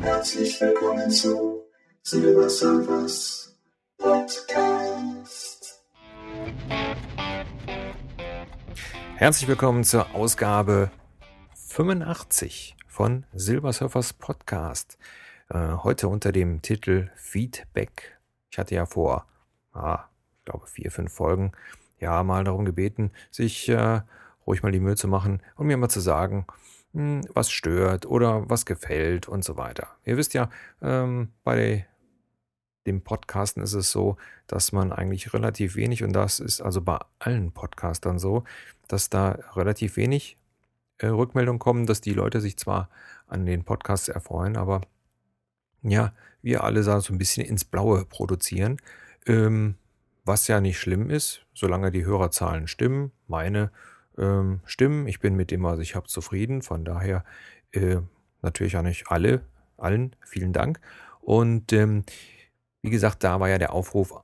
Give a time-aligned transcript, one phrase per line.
[0.00, 1.64] Herzlich willkommen zu
[2.02, 3.37] Silver Surfers
[9.18, 10.92] Herzlich willkommen zur Ausgabe
[11.56, 14.96] 85 von Silver Surfers Podcast.
[15.48, 18.16] Äh, heute unter dem Titel Feedback.
[18.48, 19.26] Ich hatte ja vor,
[19.72, 20.04] ah,
[20.38, 21.50] ich glaube, vier, fünf Folgen
[21.98, 24.02] ja mal darum gebeten, sich äh,
[24.46, 26.46] ruhig mal die Mühe zu machen und mir mal zu sagen,
[26.92, 29.88] hm, was stört oder was gefällt und so weiter.
[30.04, 30.48] Ihr wisst ja,
[30.80, 31.88] ähm, bei
[32.88, 34.16] dem Podcasten ist es so,
[34.46, 38.44] dass man eigentlich relativ wenig, und das ist also bei allen Podcastern so,
[38.88, 40.36] dass da relativ wenig
[40.98, 42.88] äh, Rückmeldungen kommen, dass die Leute sich zwar
[43.26, 44.80] an den Podcasts erfreuen, aber
[45.82, 46.12] ja,
[46.42, 48.78] wir alle so ein bisschen ins Blaue produzieren.
[49.26, 49.76] Ähm,
[50.24, 53.12] was ja nicht schlimm ist, solange die Hörerzahlen stimmen.
[53.26, 53.70] Meine
[54.18, 55.06] ähm, stimmen.
[55.06, 56.62] Ich bin mit dem, was ich habe, zufrieden.
[56.62, 57.24] Von daher
[57.72, 57.98] äh,
[58.42, 59.42] natürlich auch nicht alle,
[59.76, 60.80] allen vielen Dank.
[61.20, 62.04] Und ähm,
[62.82, 64.14] wie gesagt, da war ja der Aufruf,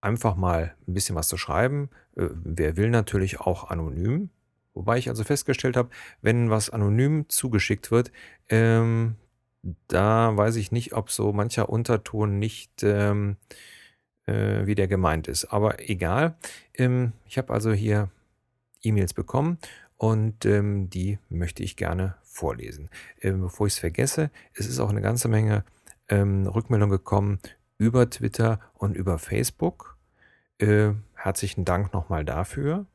[0.00, 1.90] einfach mal ein bisschen was zu schreiben.
[2.16, 4.30] Äh, wer will natürlich auch anonym.
[4.74, 5.88] Wobei ich also festgestellt habe,
[6.20, 8.12] wenn was anonym zugeschickt wird,
[8.48, 9.16] ähm,
[9.88, 13.36] da weiß ich nicht, ob so mancher Unterton nicht ähm,
[14.26, 15.46] äh, wie der gemeint ist.
[15.46, 16.36] Aber egal.
[16.74, 18.10] Ähm, ich habe also hier
[18.82, 19.58] E-Mails bekommen
[19.96, 22.90] und ähm, die möchte ich gerne vorlesen.
[23.20, 25.64] Ähm, bevor ich es vergesse, es ist auch eine ganze Menge
[26.08, 27.40] ähm, Rückmeldung gekommen
[27.78, 29.96] über Twitter und über Facebook.
[30.58, 32.86] Äh, herzlichen Dank nochmal dafür.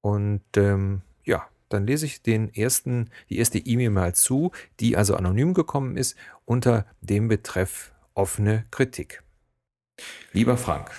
[0.00, 5.16] Und ähm, ja, dann lese ich den ersten, die erste E-Mail mal zu, die also
[5.16, 9.22] anonym gekommen ist, unter dem Betreff offene Kritik.
[10.32, 10.90] Lieber Frank,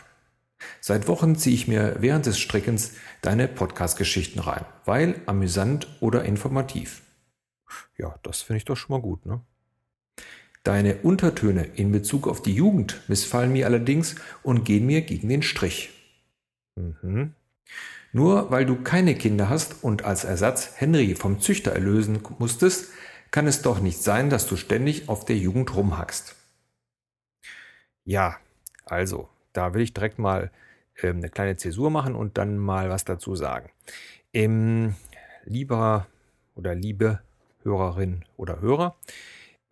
[0.81, 7.01] Seit Wochen ziehe ich mir während des Strickens deine Podcast-Geschichten rein, weil amüsant oder informativ.
[7.97, 9.41] Ja, das finde ich doch schon mal gut, ne?
[10.67, 15.41] Deine Untertöne in Bezug auf die Jugend missfallen mir allerdings und gehen mir gegen den
[15.41, 15.91] Strich.
[16.75, 17.35] Mhm.
[18.11, 22.89] Nur weil du keine Kinder hast und als Ersatz Henry vom Züchter erlösen musstest,
[23.31, 26.35] kann es doch nicht sein, dass du ständig auf der Jugend rumhackst.
[28.03, 28.35] Ja,
[28.83, 30.51] also, da will ich direkt mal
[31.01, 33.69] ähm, eine kleine Zäsur machen und dann mal was dazu sagen.
[34.33, 34.95] Ähm,
[35.45, 36.07] lieber
[36.55, 37.21] oder liebe
[37.63, 38.97] Hörerin oder Hörer,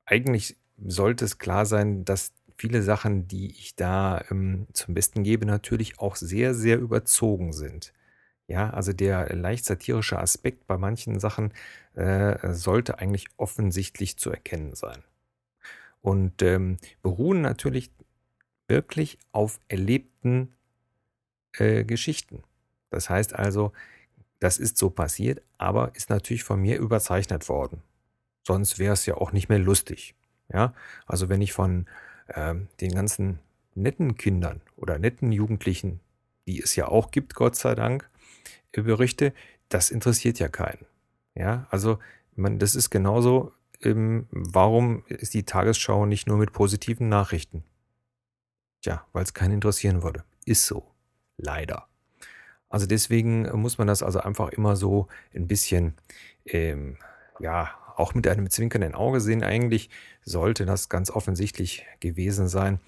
[0.06, 5.46] eigentlich sollte es klar sein, dass viele Sachen, die ich da ähm, zum Besten gebe,
[5.46, 7.94] natürlich auch sehr, sehr überzogen sind.
[8.48, 11.52] Ja, also der leicht satirische Aspekt bei manchen Sachen
[11.96, 15.04] äh, sollte eigentlich offensichtlich zu erkennen sein.
[16.02, 17.92] Und ähm, beruhen natürlich
[18.68, 20.54] wirklich auf erlebten
[21.54, 22.44] äh, Geschichten.
[22.92, 23.72] Das heißt also,
[24.40, 27.82] das ist so passiert, aber ist natürlich von mir überzeichnet worden.
[28.44, 30.14] Sonst wäre es ja auch nicht mehr lustig.
[30.52, 30.74] Ja,
[31.06, 31.88] also wenn ich von
[32.34, 33.40] ähm, den ganzen
[33.74, 36.00] netten Kindern oder netten Jugendlichen,
[36.48, 38.10] die es ja auch gibt, Gott sei Dank,
[38.72, 39.34] äh, berichte,
[39.70, 40.86] das interessiert ja keinen.
[41.36, 42.00] Ja, also
[42.36, 43.52] man, das ist genauso,
[43.82, 47.64] ähm, warum ist die Tagesschau nicht nur mit positiven Nachrichten?
[48.82, 50.24] Tja, weil es keinen interessieren würde.
[50.46, 50.92] Ist so.
[51.38, 51.88] Leider.
[52.70, 55.96] Also deswegen muss man das also einfach immer so ein bisschen,
[56.46, 56.98] ähm,
[57.40, 59.44] ja, auch mit einem zwinkernden Auge sehen.
[59.44, 59.90] Eigentlich
[60.24, 62.80] sollte das ganz offensichtlich gewesen sein.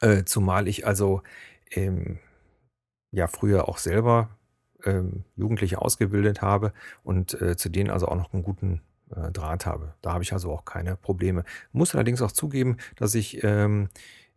[0.00, 1.22] Äh, zumal ich also
[1.70, 2.18] ähm,
[3.10, 4.30] ja früher auch selber
[4.84, 8.82] ähm, Jugendliche ausgebildet habe und äh, zu denen also auch noch einen guten
[9.14, 9.94] äh, Draht habe.
[10.02, 11.44] Da habe ich also auch keine Probleme.
[11.72, 13.88] Muss allerdings auch zugeben, dass ich ähm,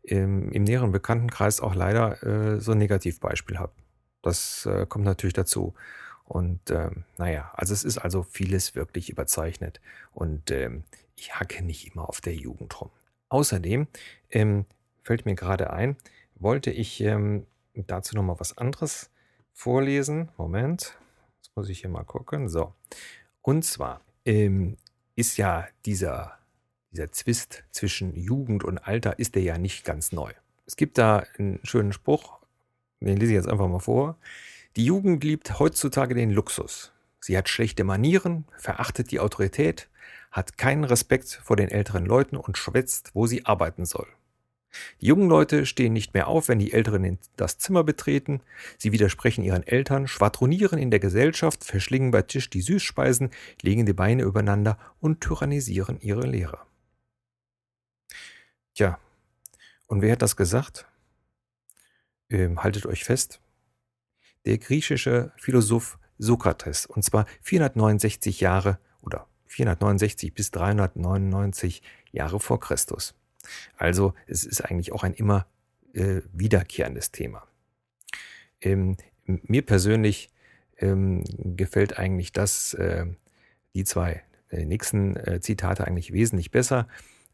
[0.04, 3.74] im, im näheren Bekanntenkreis auch leider äh, so ein Negativbeispiel habe.
[4.22, 5.74] Das äh, kommt natürlich dazu.
[6.26, 9.80] Und ähm, naja, also es ist also vieles wirklich überzeichnet.
[10.14, 10.84] Und ähm,
[11.16, 12.90] ich hacke nicht immer auf der Jugend rum.
[13.30, 13.88] Außerdem
[14.32, 14.66] ähm,
[15.04, 15.96] fällt mir gerade ein,
[16.36, 19.12] wollte ich ähm, dazu nochmal was anderes
[19.54, 20.30] vorlesen.
[20.38, 20.98] Moment,
[21.38, 22.50] jetzt muss ich hier mal gucken.
[22.50, 22.74] So.
[23.42, 24.78] Und zwar ähm,
[25.16, 26.40] ist ja dieser
[26.96, 30.32] dieser Zwist zwischen Jugend und Alter ist der ja nicht ganz neu.
[30.66, 32.40] Es gibt da einen schönen Spruch,
[33.02, 34.18] den lese ich jetzt einfach mal vor.
[34.76, 36.92] Die Jugend liebt heutzutage den Luxus.
[37.22, 39.88] Sie hat schlechte Manieren, verachtet die Autorität,
[40.32, 44.08] hat keinen Respekt vor den älteren Leuten und schwätzt, wo sie arbeiten soll.
[45.00, 48.42] Die jungen Leute stehen nicht mehr auf, wenn die Älteren das Zimmer betreten.
[48.78, 53.30] Sie widersprechen ihren Eltern, schwadronieren in der Gesellschaft, verschlingen bei Tisch die Süßspeisen,
[53.62, 56.68] legen die Beine übereinander und tyrannisieren ihre Lehrer.
[58.74, 59.00] Tja,
[59.88, 60.86] und wer hat das gesagt?
[62.30, 63.40] Ähm, haltet euch fest.
[64.46, 71.82] Der griechische Philosoph Sokrates, und zwar 469 Jahre oder 469 bis 399
[72.12, 73.16] Jahre vor Christus.
[73.78, 75.46] Also es ist eigentlich auch ein immer
[75.94, 77.44] äh, wiederkehrendes Thema.
[78.62, 80.30] Ähm, mir persönlich
[80.78, 83.06] ähm, gefällt eigentlich das, äh,
[83.74, 86.88] die zwei äh, nächsten äh, Zitate eigentlich wesentlich besser.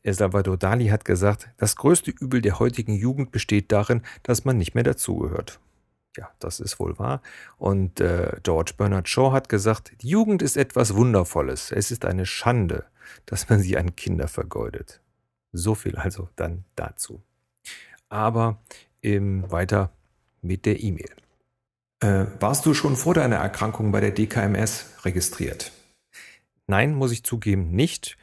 [0.04, 4.74] Salvador Dali hat gesagt, das größte Übel der heutigen Jugend besteht darin, dass man nicht
[4.74, 5.60] mehr dazugehört.
[6.18, 7.22] Ja, das ist wohl wahr.
[7.58, 11.72] Und äh, George Bernard Shaw hat gesagt, die Jugend ist etwas Wundervolles.
[11.72, 12.86] Es ist eine Schande,
[13.26, 15.02] dass man sie an Kinder vergeudet.
[15.54, 17.22] So viel also dann dazu.
[18.10, 18.62] Aber
[19.02, 19.92] ähm, weiter
[20.42, 21.12] mit der E-Mail.
[22.02, 25.72] Äh, warst du schon vor deiner Erkrankung bei der DKMS registriert?
[26.68, 28.18] Nein, muss ich zugeben, nicht.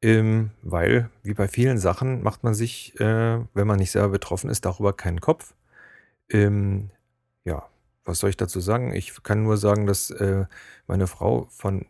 [0.00, 4.48] Ähm, weil, wie bei vielen Sachen, macht man sich, äh, wenn man nicht selber betroffen
[4.48, 5.54] ist, darüber keinen Kopf.
[6.30, 6.90] Ähm,
[7.48, 7.66] ja,
[8.04, 8.94] was soll ich dazu sagen?
[8.94, 10.44] Ich kann nur sagen, dass äh,
[10.86, 11.86] meine Frau von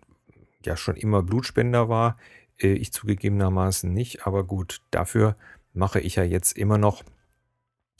[0.64, 2.16] ja schon immer Blutspender war.
[2.58, 5.36] Äh, ich zugegebenermaßen nicht, aber gut, dafür
[5.72, 7.02] mache ich ja jetzt immer noch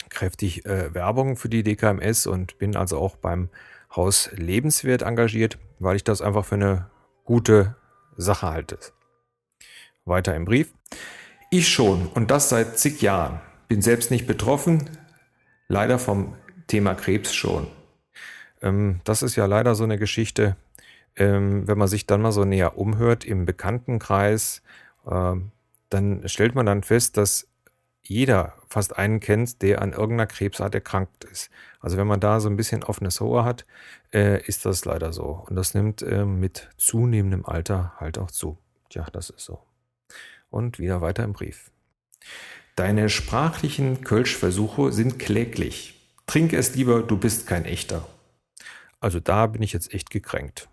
[0.09, 3.49] kräftig äh, Werbung für die DKMS und bin also auch beim
[3.95, 6.89] Haus Lebenswert engagiert, weil ich das einfach für eine
[7.25, 7.75] gute
[8.17, 8.79] Sache halte.
[10.05, 10.73] Weiter im Brief.
[11.51, 13.41] Ich schon und das seit zig Jahren.
[13.67, 14.89] Bin selbst nicht betroffen,
[15.67, 16.35] leider vom
[16.69, 17.67] Thema Krebs schon.
[18.61, 20.55] Ähm, das ist ja leider so eine Geschichte,
[21.17, 24.61] ähm, wenn man sich dann mal so näher umhört im Bekanntenkreis,
[25.05, 25.33] äh,
[25.89, 27.47] dann stellt man dann fest, dass
[28.01, 31.51] jeder fast einen kennt, der an irgendeiner Krebsart erkrankt ist.
[31.79, 33.65] Also wenn man da so ein bisschen offenes Ohr hat,
[34.13, 35.45] äh, ist das leider so.
[35.47, 38.57] Und das nimmt äh, mit zunehmendem Alter halt auch zu.
[38.89, 39.59] Tja, das ist so.
[40.49, 41.71] Und wieder weiter im Brief.
[42.75, 45.98] Deine sprachlichen Kölschversuche sind kläglich.
[46.29, 48.07] Trink es lieber, du bist kein echter.
[48.99, 50.69] Also da bin ich jetzt echt gekränkt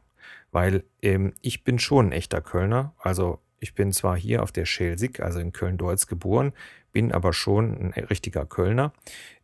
[0.56, 2.94] weil ähm, ich bin schon ein echter Kölner.
[2.98, 6.54] Also ich bin zwar hier auf der Schelsig, also in Köln-Deutz geboren,
[6.92, 8.94] bin aber schon ein richtiger Kölner.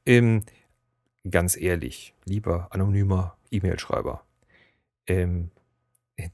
[0.06, 0.42] Ähm,
[1.30, 4.24] ganz ehrlich, lieber anonymer E-Mail-Schreiber,
[5.06, 5.50] ähm,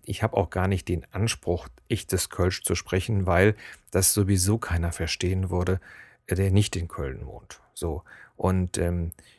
[0.04, 3.56] ich habe auch gar nicht den Anspruch, echtes Kölsch zu sprechen, weil
[3.90, 5.80] das sowieso keiner verstehen würde,
[6.28, 7.60] der nicht in Köln wohnt.
[7.74, 8.04] So.
[8.36, 9.37] Und ähm, äh,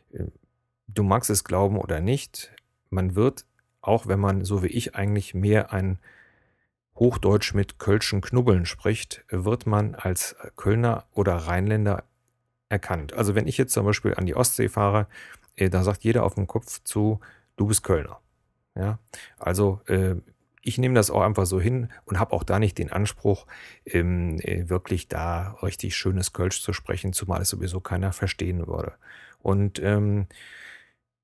[0.87, 2.51] du magst es glauben oder nicht,
[2.89, 3.45] man wird
[3.81, 5.99] auch wenn man, so wie ich, eigentlich mehr ein
[6.95, 12.03] Hochdeutsch mit Kölschen Knubbeln spricht, wird man als Kölner oder Rheinländer
[12.67, 13.13] erkannt.
[13.13, 15.07] Also wenn ich jetzt zum Beispiel an die Ostsee fahre,
[15.55, 17.19] äh, da sagt jeder auf dem Kopf zu,
[17.55, 18.19] du bist Kölner.
[18.75, 18.99] Ja,
[19.37, 20.15] also äh,
[20.61, 23.45] ich nehme das auch einfach so hin und habe auch da nicht den Anspruch,
[23.85, 28.93] ähm, äh, wirklich da richtig schönes Kölsch zu sprechen, zumal es sowieso keiner verstehen würde.
[29.41, 30.27] Und ähm,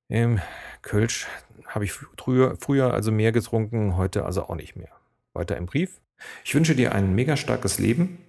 [0.09, 0.39] ähm,
[0.81, 1.27] Kölsch
[1.67, 4.91] habe ich früher, früher also mehr getrunken, heute also auch nicht mehr.
[5.33, 5.99] Weiter im Brief.
[6.45, 8.19] Ich wünsche dir ein mega starkes Leben.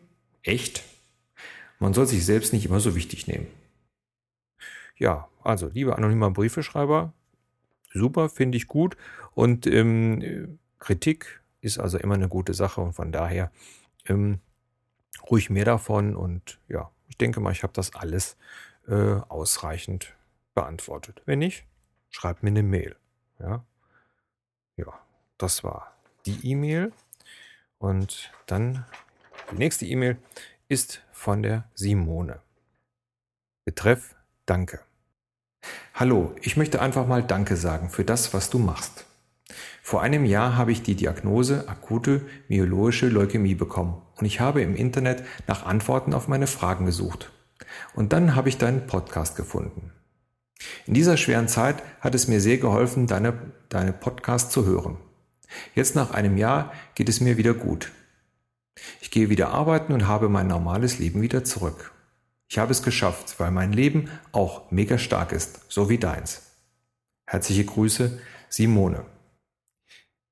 [0.43, 0.83] Echt.
[1.79, 3.47] Man soll sich selbst nicht immer so wichtig nehmen.
[4.97, 7.13] Ja, also, lieber anonymer Briefeschreiber,
[7.93, 8.97] super, finde ich gut.
[9.35, 13.51] Und ähm, Kritik ist also immer eine gute Sache und von daher
[14.07, 14.41] ähm,
[15.31, 16.17] ruhig mehr davon.
[16.17, 18.37] Und ja, ich denke mal, ich habe das alles
[18.89, 20.15] äh, ausreichend
[20.55, 21.23] beantwortet.
[21.27, 21.65] Wenn nicht,
[22.11, 22.97] schreibt mir eine Mail.
[23.39, 23.65] Ja,
[24.77, 24.93] ja
[25.39, 26.93] das war die E-Mail.
[27.79, 28.87] Und dann
[29.51, 30.17] die nächste E-Mail
[30.69, 32.41] ist von der Simone.
[33.65, 34.15] Betreff
[34.47, 34.81] Danke.
[35.95, 39.05] Hallo, ich möchte einfach mal Danke sagen für das, was du machst.
[39.83, 44.75] Vor einem Jahr habe ich die Diagnose akute myologische Leukämie bekommen und ich habe im
[44.75, 47.31] Internet nach Antworten auf meine Fragen gesucht.
[47.95, 49.93] Und dann habe ich deinen Podcast gefunden.
[50.87, 53.35] In dieser schweren Zeit hat es mir sehr geholfen, deine,
[53.69, 54.97] deine Podcast zu hören.
[55.75, 57.93] Jetzt nach einem Jahr geht es mir wieder gut.
[59.01, 61.93] Ich gehe wieder arbeiten und habe mein normales Leben wieder zurück.
[62.49, 66.43] Ich habe es geschafft, weil mein Leben auch mega stark ist, so wie deins.
[67.27, 69.05] Herzliche Grüße, Simone.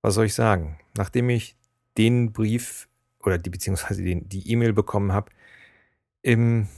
[0.05, 0.77] Was soll ich sagen?
[0.99, 1.57] Nachdem ich
[1.97, 2.89] den Brief
[3.21, 5.31] oder die beziehungsweise den, die E-Mail bekommen habe,
[6.21, 6.69] im,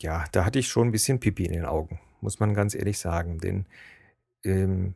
[0.00, 2.98] ja, da hatte ich schon ein bisschen Pipi in den Augen muss man ganz ehrlich
[2.98, 3.38] sagen.
[3.38, 3.66] Denn
[4.44, 4.94] ähm,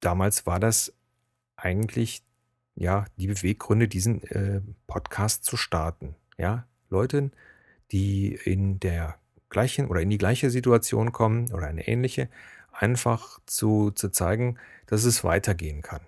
[0.00, 0.92] damals war das
[1.56, 2.22] eigentlich
[2.74, 6.14] ja die Beweggründe, diesen äh, Podcast zu starten.
[6.38, 7.30] Ja, Leute
[7.92, 9.18] die in der
[9.50, 12.28] gleichen oder in die gleiche Situation kommen oder eine ähnliche,
[12.74, 16.00] einfach zu, zu zeigen, dass es weitergehen kann.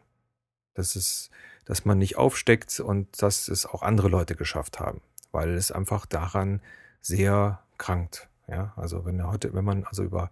[0.74, 1.30] Dass es,
[1.64, 5.00] dass man nicht aufsteckt und dass es auch andere Leute geschafft haben,
[5.32, 6.60] weil es einfach daran
[7.00, 8.28] sehr krankt.
[8.48, 10.30] Ja, also wenn heute, wenn man also über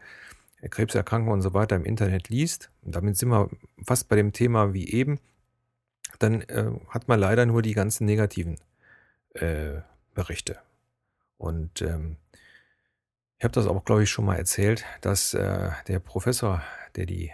[0.63, 3.51] Krebserkrankungen und so weiter im Internet liest, und damit sind wir
[3.85, 5.19] fast bei dem Thema wie eben,
[6.19, 8.59] dann äh, hat man leider nur die ganzen negativen
[9.35, 9.81] äh,
[10.15, 10.59] Berichte.
[11.39, 12.17] Und ähm,
[13.39, 16.63] ich habe das auch, glaube ich, schon mal erzählt, dass äh, der Professor,
[16.97, 17.33] der die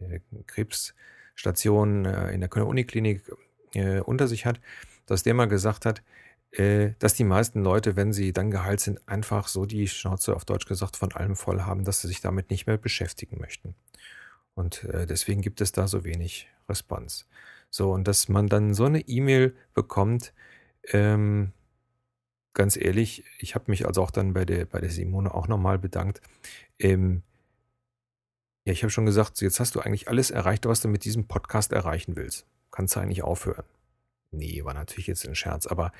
[0.00, 3.22] der Krebsstation äh, in der Kölner Uniklinik
[3.74, 4.60] äh, unter sich hat,
[5.06, 6.02] dass der mal gesagt hat,
[6.52, 10.44] äh, dass die meisten Leute, wenn sie dann geheilt sind, einfach so die Schnauze auf
[10.44, 13.74] Deutsch gesagt von allem voll haben, dass sie sich damit nicht mehr beschäftigen möchten.
[14.54, 17.24] Und äh, deswegen gibt es da so wenig Response.
[17.70, 20.32] So, und dass man dann so eine E-Mail bekommt,
[20.90, 21.52] ähm,
[22.54, 25.78] ganz ehrlich, ich habe mich also auch dann bei der, bei der Simone auch nochmal
[25.78, 26.20] bedankt.
[26.78, 27.22] Ähm,
[28.64, 31.26] ja, ich habe schon gesagt, jetzt hast du eigentlich alles erreicht, was du mit diesem
[31.26, 32.46] Podcast erreichen willst.
[32.70, 33.64] Kannst du eigentlich aufhören?
[34.30, 35.92] Nee, war natürlich jetzt ein Scherz, aber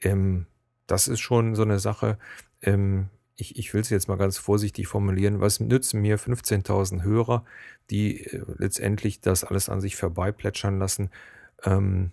[0.00, 0.46] ähm,
[0.86, 2.18] das ist schon so eine Sache.
[2.62, 5.40] Ähm, ich, ich will es jetzt mal ganz vorsichtig formulieren.
[5.40, 7.44] Was nützen mir 15.000 Hörer,
[7.90, 11.10] die äh, letztendlich das alles an sich vorbeiplätschern lassen?
[11.62, 12.12] Ähm,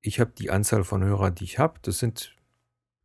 [0.00, 1.78] ich habe die Anzahl von Hörern, die ich habe.
[1.82, 2.34] Das sind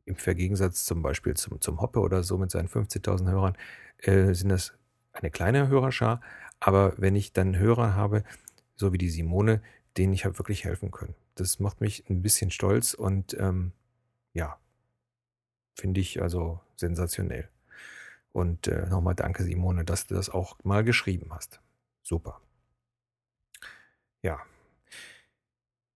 [0.08, 3.58] im Vergegensatz zum Beispiel zum, zum Hoppe oder so mit seinen 15.000 Hörern,
[4.00, 4.74] äh, sind das
[5.14, 6.22] eine kleine Hörerschar.
[6.60, 8.24] Aber wenn ich dann Hörer habe,
[8.76, 9.62] so wie die Simone,
[9.98, 11.16] denen ich habe wirklich helfen können.
[11.36, 13.72] Das macht mich ein bisschen stolz und ähm,
[14.34, 14.60] ja,
[15.76, 17.50] finde ich also sensationell.
[18.32, 21.60] Und äh, nochmal danke, Simone, dass du das auch mal geschrieben hast.
[22.04, 22.40] Super.
[24.22, 24.40] Ja.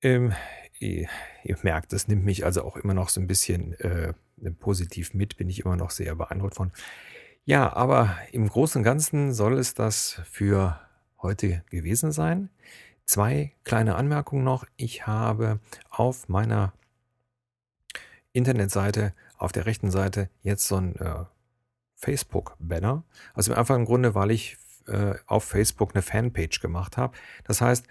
[0.02, 0.34] Ähm,
[0.82, 1.08] ihr,
[1.44, 4.14] ihr, merkt, das nimmt mich also auch immer noch so ein bisschen äh,
[4.60, 6.72] positiv mit, bin ich immer noch sehr beeindruckt von.
[7.46, 10.80] Ja, aber im Großen und Ganzen soll es das für
[11.22, 12.50] heute gewesen sein.
[13.06, 14.66] Zwei kleine Anmerkungen noch.
[14.78, 15.60] Ich habe
[15.90, 16.74] auf meiner
[18.32, 21.26] Internetseite auf der rechten Seite jetzt so ein äh,
[21.96, 23.04] Facebook-Banner.
[23.34, 24.58] Also im einfachen Grunde, weil ich
[24.88, 27.18] äh, auf Facebook eine Fanpage gemacht habe.
[27.44, 27.86] Das heißt,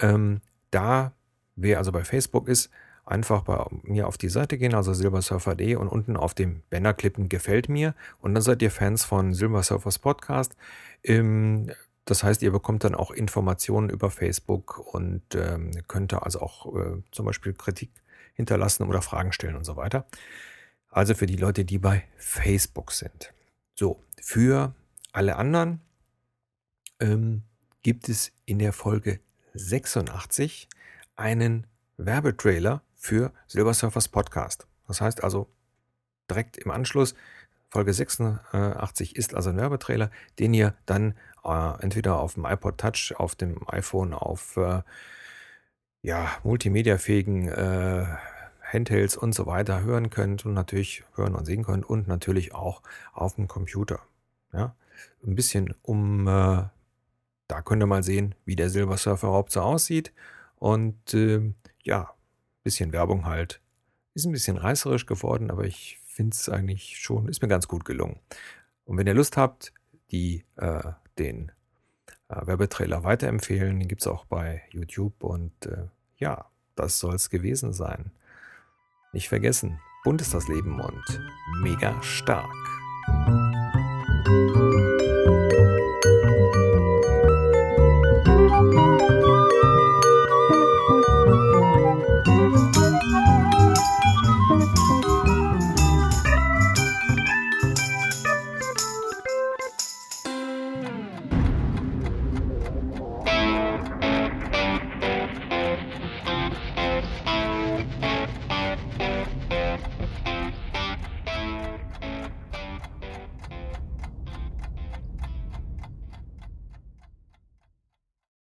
[0.00, 0.40] ähm,
[0.70, 1.12] da,
[1.60, 2.70] wer also bei Facebook ist,
[3.04, 7.28] einfach bei mir auf die Seite gehen, also silbersurfer.de und unten auf dem Banner klippen,
[7.28, 7.94] gefällt mir.
[8.20, 10.56] Und dann seid ihr Fans von Silbersurfers Podcast.
[11.02, 11.70] Ähm,
[12.04, 16.74] das heißt, ihr bekommt dann auch Informationen über Facebook und ähm, könnt da also auch
[16.74, 17.90] äh, zum Beispiel Kritik
[18.34, 20.06] hinterlassen oder Fragen stellen und so weiter.
[20.90, 23.32] Also für die Leute, die bei Facebook sind.
[23.74, 24.74] So, für
[25.12, 25.80] alle anderen
[27.00, 27.42] ähm,
[27.82, 29.20] gibt es in der Folge
[29.54, 30.68] 86
[31.18, 34.66] einen Werbetrailer für Silversurfers Podcast.
[34.86, 35.48] Das heißt also
[36.30, 37.14] direkt im Anschluss,
[37.70, 43.14] Folge 86 ist also ein Werbetrailer, den ihr dann äh, entweder auf dem iPod Touch,
[43.16, 44.82] auf dem iPhone, auf äh,
[46.02, 48.06] ja, multimediafähigen äh,
[48.62, 52.82] Handhelds und so weiter hören könnt und natürlich hören und sehen könnt und natürlich auch
[53.12, 54.00] auf dem Computer.
[54.52, 54.74] Ja,
[55.26, 56.62] ein bisschen um, äh,
[57.48, 60.12] da könnt ihr mal sehen, wie der Silbersurfer überhaupt so aussieht
[60.58, 62.14] und äh, ja,
[62.62, 63.60] bisschen Werbung halt.
[64.14, 67.84] Ist ein bisschen reißerisch geworden, aber ich finde es eigentlich schon, ist mir ganz gut
[67.84, 68.18] gelungen.
[68.84, 69.72] Und wenn ihr Lust habt,
[70.10, 71.52] die, äh, den
[72.28, 75.86] äh, Werbetrailer weiterempfehlen, den gibt es auch bei YouTube und äh,
[76.16, 78.10] ja, das soll es gewesen sein.
[79.12, 81.20] Nicht vergessen, bunt ist das Leben und
[81.62, 83.57] mega stark.